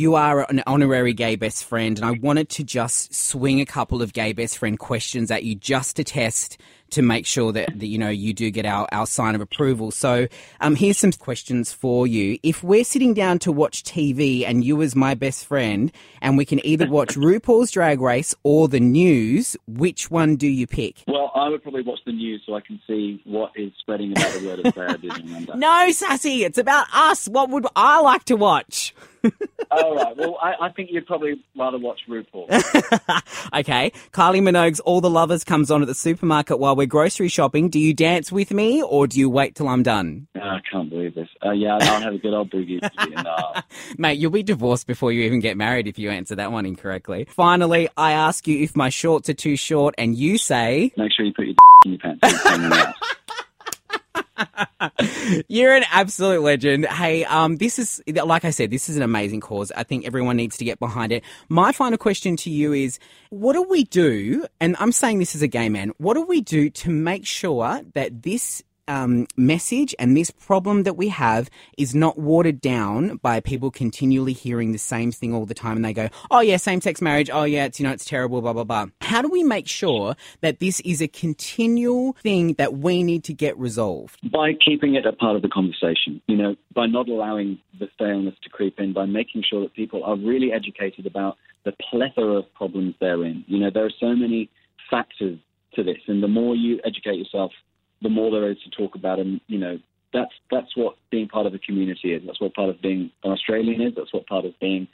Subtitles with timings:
[0.00, 4.00] You are an honorary gay best friend, and I wanted to just swing a couple
[4.00, 6.56] of gay best friend questions at you just to test
[6.92, 9.90] to make sure that, that you know you do get our, our sign of approval.
[9.90, 10.26] So
[10.62, 12.38] um, here's some questions for you.
[12.42, 15.92] If we're sitting down to watch TV and you as my best friend,
[16.22, 20.66] and we can either watch RuPaul's Drag Race or the news, which one do you
[20.66, 21.04] pick?
[21.08, 24.32] Well, I would probably watch the news so I can see what is spreading about
[24.32, 25.46] the word of Sarah Disney.
[25.56, 27.26] No, Sassy, it's about us.
[27.26, 28.94] What would I like to watch?
[29.70, 30.16] All right.
[30.16, 32.48] Well, I, I, think you'd probably rather watch RuPaul.
[33.60, 33.92] okay.
[34.12, 37.68] Kylie Minogue's All the Lovers comes on at the supermarket while we're grocery shopping.
[37.68, 40.26] Do you dance with me or do you wait till I'm done?
[40.36, 41.28] Oh, I can't believe this.
[41.44, 42.80] Uh, yeah, I'll have a good old boogie.
[43.98, 47.26] Mate, you'll be divorced before you even get married if you answer that one incorrectly.
[47.30, 50.92] Finally, I ask you if my shorts are too short and you say...
[50.96, 52.94] Make sure you put your in your pants.
[55.48, 56.86] You're an absolute legend.
[56.86, 59.72] Hey, um, this is, like I said, this is an amazing cause.
[59.76, 61.24] I think everyone needs to get behind it.
[61.48, 62.98] My final question to you is,
[63.30, 64.46] what do we do?
[64.60, 65.92] And I'm saying this as a gay man.
[65.98, 70.94] What do we do to make sure that this um, message and this problem that
[70.94, 75.54] we have is not watered down by people continually hearing the same thing all the
[75.54, 77.30] time and they go, oh yeah, same sex marriage.
[77.32, 78.86] Oh yeah, it's, you know, it's terrible, blah, blah, blah.
[79.00, 83.32] How do we make sure that this is a continual thing that we need to
[83.32, 84.18] get resolved?
[84.30, 88.34] By keeping it a part of the conversation, you know, by not allowing the staleness
[88.42, 92.54] to creep in, by making sure that people are really educated about the plethora of
[92.54, 93.44] problems therein.
[93.46, 94.50] You know, there are so many
[94.90, 95.38] factors
[95.74, 97.52] to this, and the more you educate yourself
[98.02, 99.18] the more there is to talk about.
[99.18, 99.78] And you know,
[100.12, 102.22] that's that's what being part of a community is.
[102.26, 103.94] That's what part of being an Australian is.
[103.96, 104.88] That's what part of being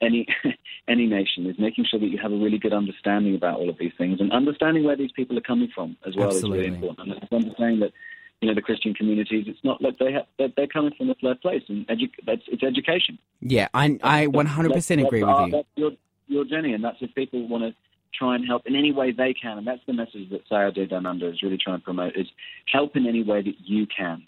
[0.00, 0.26] any
[0.88, 3.78] any nation is making sure that you have a really good understanding about all of
[3.78, 6.58] these things and understanding where these people are coming from as well Absolutely.
[6.58, 7.12] is really important.
[7.12, 7.92] And understanding that
[8.40, 11.14] you know the Christian communities, it's not like they have they're, they're coming from a
[11.14, 13.18] third place, and edu- that's it's education.
[13.40, 15.52] Yeah, I I 100 percent agree with you.
[15.52, 15.92] That's your
[16.28, 17.74] your journey, and that's if people want to
[18.18, 19.58] try and help in any way they can.
[19.58, 22.26] And that's the message that Sayar Down Under is really trying to promote is
[22.72, 24.24] help in any way that you can.